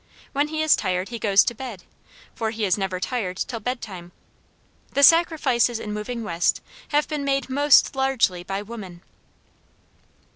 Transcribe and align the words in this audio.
When 0.33 0.47
he 0.47 0.63
is 0.63 0.75
tired 0.75 1.09
he 1.09 1.19
goes 1.19 1.43
to 1.43 1.53
bed, 1.53 1.83
for 2.33 2.49
he 2.49 2.65
is 2.65 2.75
never 2.75 2.99
tired 2.99 3.37
till 3.37 3.59
bed 3.59 3.81
time. 3.83 4.13
The 4.93 5.03
sacrifices 5.03 5.79
in 5.79 5.93
moving 5.93 6.23
West 6.23 6.59
have 6.87 7.07
been 7.07 7.23
made 7.23 7.51
most 7.51 7.95
largely 7.95 8.41
by 8.43 8.63
women." 8.63 9.03